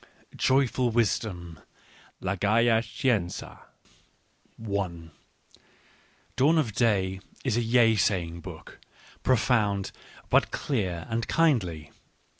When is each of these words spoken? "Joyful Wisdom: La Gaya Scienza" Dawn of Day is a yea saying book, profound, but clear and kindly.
"Joyful 0.51 0.89
Wisdom: 0.89 1.59
La 2.21 2.33
Gaya 2.33 2.81
Scienza" 2.81 3.59
Dawn 4.65 5.11
of 6.57 6.73
Day 6.73 7.19
is 7.43 7.55
a 7.55 7.61
yea 7.61 7.95
saying 7.95 8.39
book, 8.39 8.79
profound, 9.21 9.91
but 10.31 10.49
clear 10.49 11.05
and 11.07 11.27
kindly. 11.27 11.91